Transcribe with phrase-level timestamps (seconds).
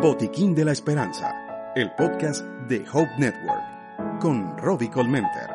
[0.00, 1.34] Botiquín de la Esperanza,
[1.74, 5.50] el podcast de Hope Network, con Robbie Colmenter.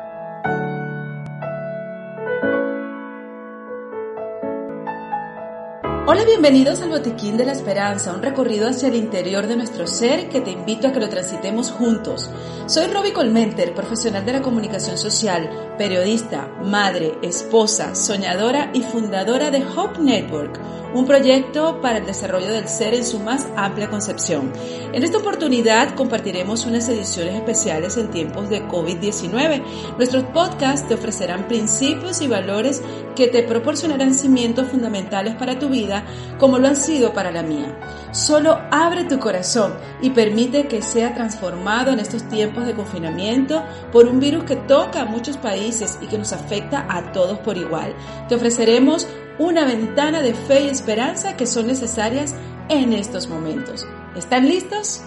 [6.06, 10.28] Hola, bienvenidos al Botiquín de la Esperanza, un recorrido hacia el interior de nuestro ser
[10.28, 12.30] que te invito a que lo transitemos juntos.
[12.66, 19.64] Soy Robbie Colmenter, profesional de la comunicación social, periodista, madre, esposa, soñadora y fundadora de
[19.64, 20.60] Hope Network,
[20.94, 24.52] un proyecto para el desarrollo del ser en su más amplia concepción.
[24.92, 29.62] En esta oportunidad compartiremos unas ediciones especiales en tiempos de COVID-19.
[29.96, 32.80] Nuestros podcasts te ofrecerán principios y valores
[33.16, 36.04] que te proporcionarán cimientos fundamentales para tu vida
[36.38, 37.76] como lo han sido para la mía.
[38.12, 44.06] Solo abre tu corazón y permite que sea transformado en estos tiempos de confinamiento por
[44.06, 45.63] un virus que toca a muchos países
[46.00, 47.94] y que nos afecta a todos por igual.
[48.28, 49.06] Te ofreceremos
[49.38, 52.34] una ventana de fe y esperanza que son necesarias
[52.68, 53.86] en estos momentos.
[54.16, 55.02] ¿Están listos?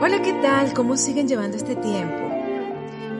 [0.00, 0.72] Hola, ¿qué tal?
[0.74, 2.14] ¿Cómo siguen llevando este tiempo?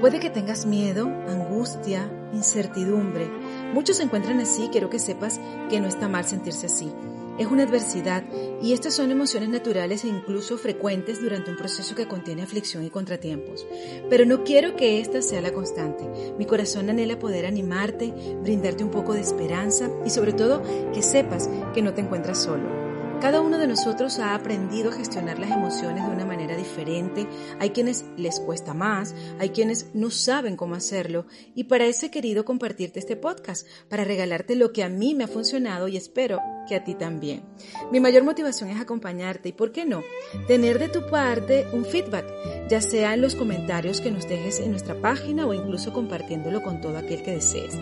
[0.00, 3.30] Puede que tengas miedo, angustia, incertidumbre.
[3.72, 6.92] Muchos se encuentran así, quiero que sepas que no está mal sentirse así.
[7.38, 8.22] Es una adversidad
[8.62, 12.90] y estas son emociones naturales e incluso frecuentes durante un proceso que contiene aflicción y
[12.90, 13.66] contratiempos.
[14.08, 16.04] Pero no quiero que esta sea la constante.
[16.38, 18.12] Mi corazón anhela poder animarte,
[18.42, 20.62] brindarte un poco de esperanza y sobre todo
[20.92, 22.85] que sepas que no te encuentras solo.
[23.20, 27.26] Cada uno de nosotros ha aprendido a gestionar las emociones de una manera diferente.
[27.58, 31.26] Hay quienes les cuesta más, hay quienes no saben cómo hacerlo.
[31.54, 35.24] Y para eso he querido compartirte este podcast, para regalarte lo que a mí me
[35.24, 37.42] ha funcionado y espero que a ti también.
[37.90, 40.02] Mi mayor motivación es acompañarte y, ¿por qué no?
[40.46, 42.26] Tener de tu parte un feedback,
[42.68, 46.80] ya sea en los comentarios que nos dejes en nuestra página o incluso compartiéndolo con
[46.82, 47.78] todo aquel que desees.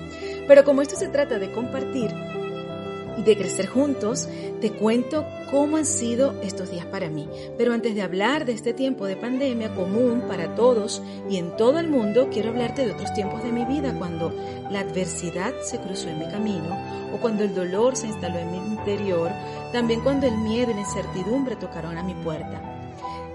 [0.46, 2.14] Pero como esto se trata de compartir,
[3.16, 4.28] y de crecer juntos,
[4.60, 7.28] te cuento cómo han sido estos días para mí.
[7.56, 11.78] Pero antes de hablar de este tiempo de pandemia común para todos y en todo
[11.78, 14.32] el mundo, quiero hablarte de otros tiempos de mi vida cuando
[14.70, 16.76] la adversidad se cruzó en mi camino
[17.14, 19.30] o cuando el dolor se instaló en mi interior,
[19.72, 22.60] también cuando el miedo y la incertidumbre tocaron a mi puerta.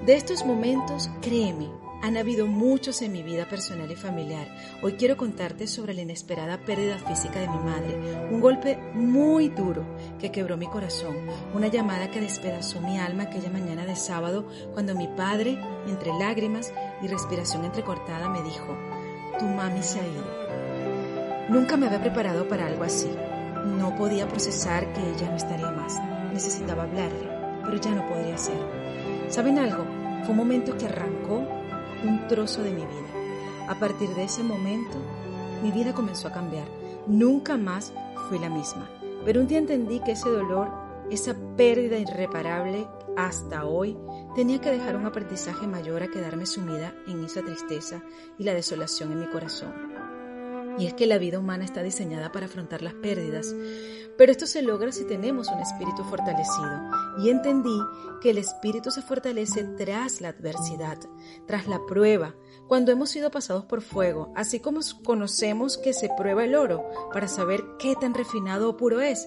[0.06, 1.70] De estos momentos, créeme,
[2.02, 4.48] han habido muchos en mi vida personal y familiar.
[4.82, 9.86] Hoy quiero contarte sobre la inesperada pérdida física de mi madre, un golpe muy duro
[10.20, 11.16] que quebró mi corazón,
[11.54, 16.74] una llamada que despedazó mi alma aquella mañana de sábado cuando mi padre, entre lágrimas
[17.02, 18.78] y respiración entrecortada, me dijo,
[19.38, 21.50] tu mami se ha ido.
[21.50, 23.10] Nunca me había preparado para algo así.
[23.66, 26.00] No podía procesar que ella no estaría más.
[26.32, 27.28] Necesitaba hablarle,
[27.66, 28.58] pero ya no podría ser.
[29.28, 29.84] ¿Saben algo?
[30.22, 31.59] Fue un momento que arrancó
[32.04, 33.68] un trozo de mi vida.
[33.68, 34.98] A partir de ese momento,
[35.64, 36.68] mi vida comenzó a cambiar.
[37.08, 37.94] Nunca más
[38.28, 38.90] fui la misma.
[39.26, 40.70] Pero un día entendí que ese dolor,
[41.12, 43.98] esa pérdida irreparable hasta hoy,
[44.36, 48.02] tenía que dejar un aprendizaje mayor a quedarme sumida en esa tristeza
[48.38, 49.74] y la desolación en mi corazón.
[50.78, 53.54] Y es que la vida humana está diseñada para afrontar las pérdidas,
[54.20, 56.92] pero esto se logra si tenemos un espíritu fortalecido.
[57.20, 57.80] Y entendí
[58.20, 60.98] que el espíritu se fortalece tras la adversidad,
[61.48, 62.36] tras la prueba,
[62.68, 66.84] cuando hemos sido pasados por fuego, así como conocemos que se prueba el oro
[67.14, 69.26] para saber qué tan refinado o puro es.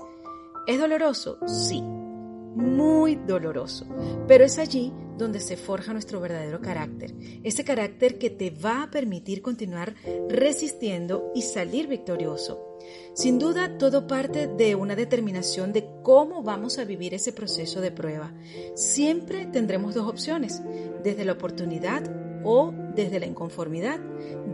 [0.67, 1.39] ¿Es doloroso?
[1.47, 3.87] Sí, muy doloroso,
[4.29, 7.15] pero es allí donde se forja nuestro verdadero carácter,
[7.45, 9.95] ese carácter que te va a permitir continuar
[10.29, 12.72] resistiendo y salir victorioso.
[13.15, 17.91] Sin duda, todo parte de una determinación de cómo vamos a vivir ese proceso de
[17.91, 18.33] prueba.
[18.75, 20.63] Siempre tendremos dos opciones,
[21.05, 22.03] desde la oportunidad
[22.45, 24.01] o desde la inconformidad,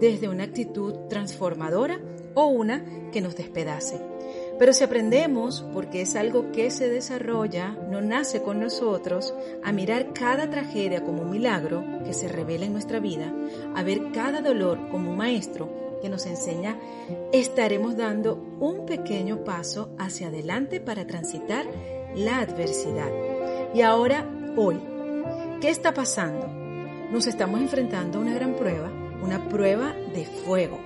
[0.01, 2.01] desde una actitud transformadora
[2.35, 4.01] o una que nos despedace.
[4.59, 10.13] Pero si aprendemos, porque es algo que se desarrolla, no nace con nosotros, a mirar
[10.13, 13.33] cada tragedia como un milagro que se revela en nuestra vida,
[13.77, 16.79] a ver cada dolor como un maestro que nos enseña,
[17.33, 21.67] estaremos dando un pequeño paso hacia adelante para transitar
[22.15, 23.11] la adversidad.
[23.75, 24.81] Y ahora, hoy,
[25.61, 26.47] ¿qué está pasando?
[27.11, 28.91] Nos estamos enfrentando a una gran prueba,
[29.23, 30.79] una prueba de fuego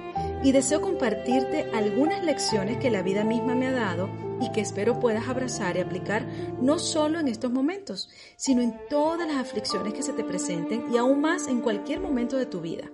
[0.42, 4.08] y deseo compartirte algunas lecciones que la vida misma me ha dado
[4.40, 6.26] y que espero puedas abrazar y aplicar
[6.60, 10.96] no solo en estos momentos, sino en todas las aflicciones que se te presenten y
[10.96, 12.90] aún más en cualquier momento de tu vida.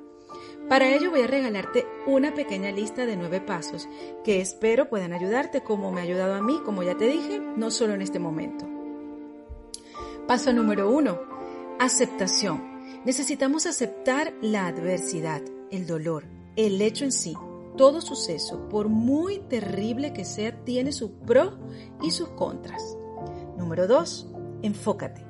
[0.69, 3.89] Para ello voy a regalarte una pequeña lista de nueve pasos
[4.23, 7.71] que espero puedan ayudarte como me ha ayudado a mí, como ya te dije, no
[7.71, 8.67] solo en este momento.
[10.27, 11.19] Paso número uno,
[11.79, 13.03] aceptación.
[13.07, 16.25] Necesitamos aceptar la adversidad, el dolor,
[16.57, 17.35] el hecho en sí,
[17.79, 21.55] todo suceso, por muy terrible que sea, tiene sus pros
[22.03, 22.99] y sus contras.
[23.57, 24.29] Número 2.
[24.63, 25.25] Enfócate.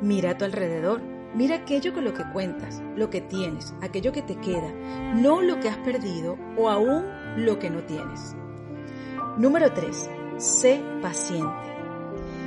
[0.00, 1.02] Mira a tu alrededor.
[1.34, 4.72] Mira aquello con lo que cuentas, lo que tienes, aquello que te queda,
[5.14, 7.04] no lo que has perdido o aún
[7.36, 8.34] lo que no tienes.
[9.36, 10.10] Número 3.
[10.38, 11.70] Sé paciente.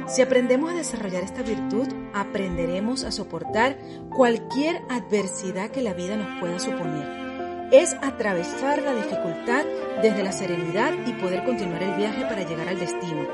[0.08, 3.78] Si aprendemos a desarrollar esta virtud, aprenderemos a soportar
[4.10, 7.24] cualquier adversidad que la vida nos pueda suponer
[7.74, 9.66] es atravesar la dificultad
[10.04, 13.28] desde la serenidad y poder continuar el viaje para llegar al destino.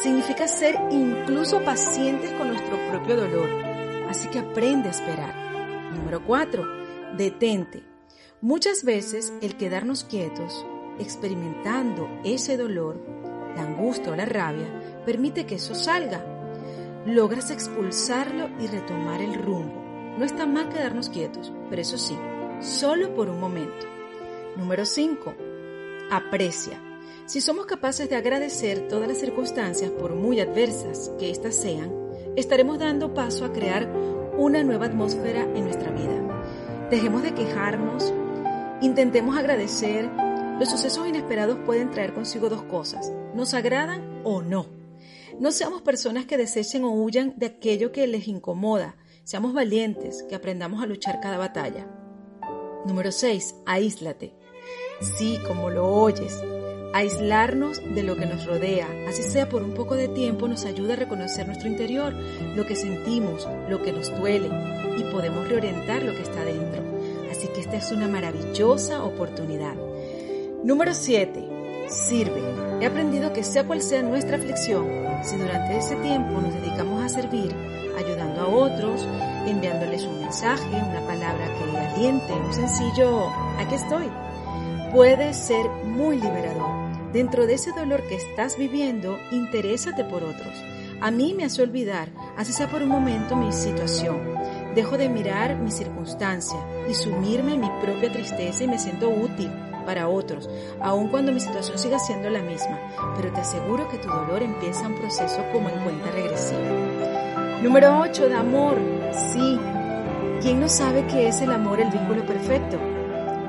[0.00, 3.69] Significa ser incluso pacientes con nuestro propio dolor.
[4.10, 5.92] Así que aprende a esperar.
[5.94, 7.16] Número 4.
[7.16, 7.84] Detente.
[8.40, 10.66] Muchas veces el quedarnos quietos,
[10.98, 13.00] experimentando ese dolor,
[13.54, 14.66] la angustia o la rabia,
[15.06, 16.24] permite que eso salga.
[17.06, 19.80] Logras expulsarlo y retomar el rumbo.
[20.18, 22.18] No está mal quedarnos quietos, pero eso sí,
[22.60, 23.86] solo por un momento.
[24.56, 25.34] Número 5.
[26.10, 26.82] Aprecia.
[27.26, 32.78] Si somos capaces de agradecer todas las circunstancias, por muy adversas que éstas sean, estaremos
[32.78, 33.88] dando paso a crear
[34.36, 36.88] una nueva atmósfera en nuestra vida.
[36.90, 38.12] Dejemos de quejarnos,
[38.80, 40.10] intentemos agradecer.
[40.58, 44.66] Los sucesos inesperados pueden traer consigo dos cosas, nos agradan o no.
[45.38, 50.34] No seamos personas que desechen o huyan de aquello que les incomoda, seamos valientes, que
[50.34, 51.86] aprendamos a luchar cada batalla.
[52.86, 53.56] Número 6.
[53.66, 54.34] Aíslate.
[55.00, 56.42] Sí, como lo oyes.
[56.92, 60.94] Aislarnos de lo que nos rodea, así sea por un poco de tiempo, nos ayuda
[60.94, 62.12] a reconocer nuestro interior,
[62.56, 64.48] lo que sentimos, lo que nos duele
[64.98, 66.82] y podemos reorientar lo que está dentro.
[67.30, 69.74] Así que esta es una maravillosa oportunidad.
[70.64, 71.86] Número 7.
[71.88, 72.42] Sirve.
[72.80, 74.86] He aprendido que sea cual sea nuestra aflicción,
[75.22, 77.54] si durante ese tiempo nos dedicamos a servir,
[77.96, 79.06] ayudando a otros,
[79.46, 81.70] enviándoles un mensaje, una palabra que
[82.00, 83.28] aliente, un sencillo,
[83.58, 84.06] aquí estoy,
[84.92, 86.90] puede ser muy liberador.
[87.12, 90.54] Dentro de ese dolor que estás viviendo, interésate por otros.
[91.00, 94.18] A mí me hace olvidar, así sea por un momento, mi situación.
[94.74, 96.58] Dejo de mirar mi circunstancia
[96.88, 99.50] y sumirme en mi propia tristeza y me siento útil
[99.86, 100.48] para otros,
[100.80, 102.78] aun cuando mi situación siga siendo la misma.
[103.16, 107.60] Pero te aseguro que tu dolor empieza un proceso como en cuenta regresiva.
[107.62, 108.76] Número 8, de amor.
[109.32, 109.58] Sí.
[110.42, 112.99] ¿Quién no sabe que es el amor el vínculo perfecto?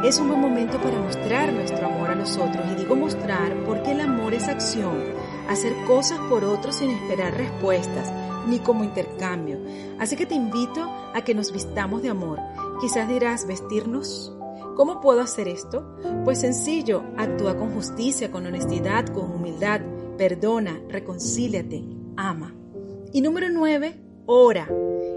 [0.03, 2.65] Es un buen momento para mostrar nuestro amor a los otros.
[2.71, 4.97] Y digo mostrar porque el amor es acción,
[5.47, 8.11] hacer cosas por otros sin esperar respuestas,
[8.47, 9.59] ni como intercambio.
[9.99, 12.39] Así que te invito a que nos vistamos de amor.
[12.81, 14.35] Quizás dirás, ¿vestirnos?
[14.75, 15.95] ¿Cómo puedo hacer esto?
[16.25, 19.81] Pues sencillo, actúa con justicia, con honestidad, con humildad,
[20.17, 21.83] perdona, reconcíliate,
[22.17, 22.55] ama.
[23.13, 24.67] Y número nueve, ora.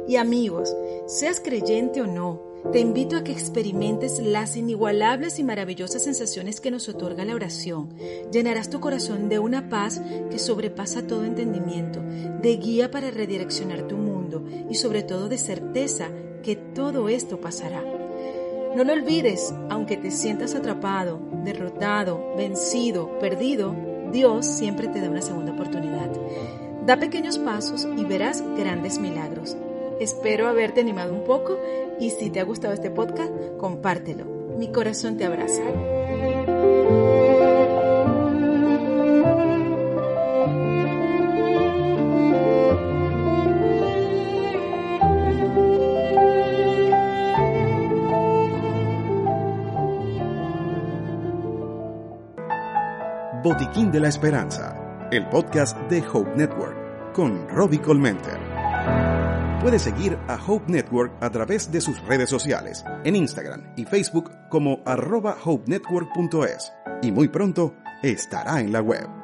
[0.06, 6.02] Y amigos, seas creyente o no, te invito a que experimentes las inigualables y maravillosas
[6.02, 7.90] sensaciones que nos otorga la oración.
[8.33, 13.97] Llenarás tu corazón de una paz que sobrepasa todo entendimiento, de guía para redireccionar tu
[13.97, 16.09] mundo y sobre todo de certeza
[16.42, 17.83] que todo esto pasará.
[18.75, 23.75] No lo olvides, aunque te sientas atrapado, derrotado, vencido, perdido,
[24.12, 26.11] Dios siempre te da una segunda oportunidad.
[26.85, 29.56] Da pequeños pasos y verás grandes milagros.
[30.00, 31.58] Espero haberte animado un poco
[32.00, 34.24] y si te ha gustado este podcast, compártelo.
[34.58, 35.62] Mi corazón te abraza.
[53.42, 58.53] Botiquín de la Esperanza, el podcast de Hope Network, con Robbie Colmenter.
[59.64, 64.30] Puedes seguir a Hope Network a través de sus redes sociales, en Instagram y Facebook
[64.50, 69.24] como arroba hopenetwork.es, y muy pronto estará en la web.